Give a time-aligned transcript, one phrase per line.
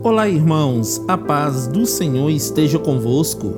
[0.00, 3.52] Olá, irmãos, a paz do Senhor esteja convosco.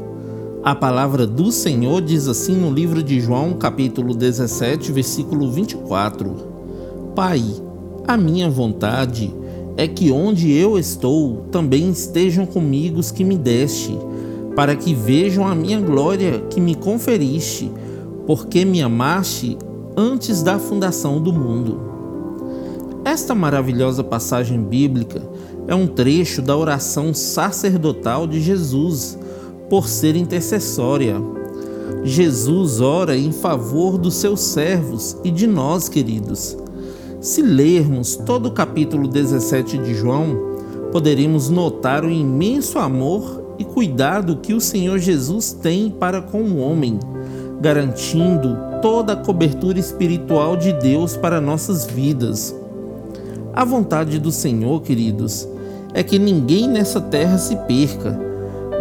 [0.64, 6.34] A palavra do Senhor diz assim no livro de João, capítulo 17, versículo 24:
[7.14, 7.44] Pai,
[8.08, 9.34] a minha vontade
[9.76, 13.94] é que onde eu estou também estejam comigo os que me deste,
[14.56, 17.70] para que vejam a minha glória que me conferiste,
[18.26, 19.58] porque me amaste
[19.94, 21.99] antes da fundação do mundo.
[23.04, 25.22] Esta maravilhosa passagem bíblica
[25.66, 29.18] é um trecho da oração sacerdotal de Jesus,
[29.70, 31.16] por ser intercessória.
[32.04, 36.56] Jesus ora em favor dos seus servos e de nós, queridos.
[37.20, 40.58] Se lermos todo o capítulo 17 de João,
[40.92, 46.58] poderemos notar o imenso amor e cuidado que o Senhor Jesus tem para com o
[46.58, 46.98] homem,
[47.60, 52.54] garantindo toda a cobertura espiritual de Deus para nossas vidas.
[53.52, 55.48] A vontade do Senhor, queridos,
[55.92, 58.18] é que ninguém nessa terra se perca,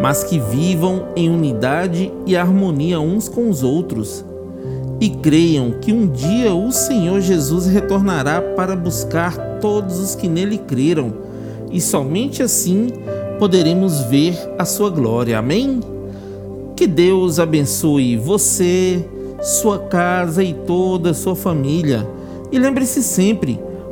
[0.02, 4.24] mas que vivam em unidade e harmonia uns com os outros.
[5.02, 10.58] E creiam que um dia o Senhor Jesus retornará para buscar todos os que nele
[10.58, 11.14] creram,
[11.72, 12.88] e somente assim
[13.40, 15.40] poderemos ver a sua glória.
[15.40, 15.80] Amém?
[16.76, 19.04] Que Deus abençoe você,
[19.42, 22.08] sua casa e toda a sua família.
[22.52, 23.60] E lembre-se sempre,